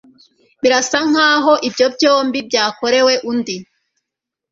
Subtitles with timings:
[0.61, 3.55] Birasa nkaho ibyo byombi byakorewe undi